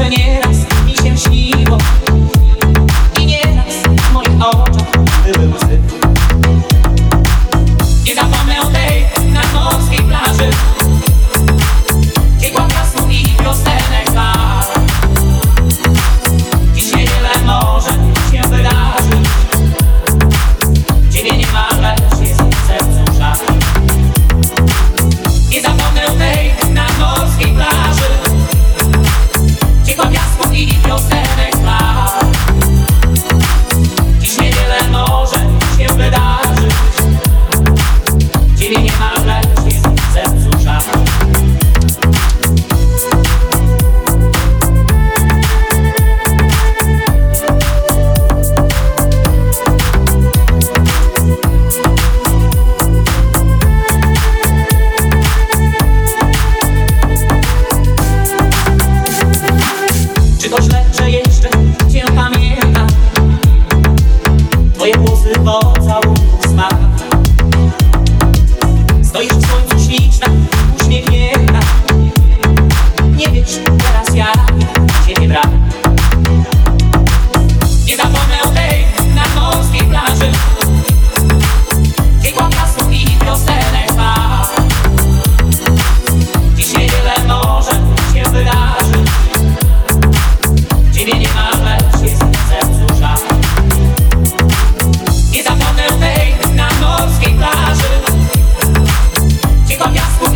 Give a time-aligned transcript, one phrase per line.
[0.00, 0.56] że nieraz
[0.86, 1.78] mi się śniło.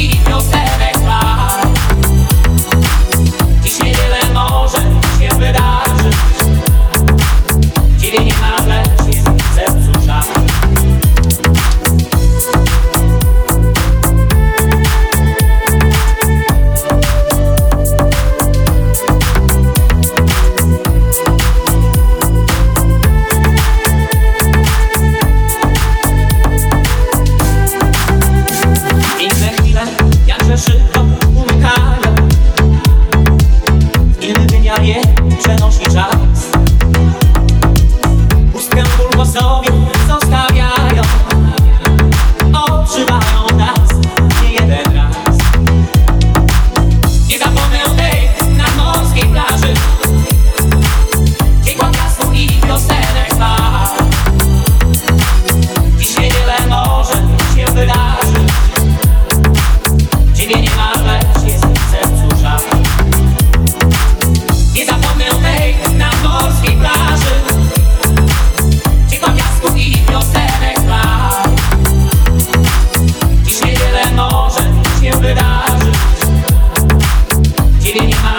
[0.00, 0.59] we sei.
[34.80, 35.00] prawie
[35.38, 36.29] przenośni czas.
[77.92, 78.29] get in your.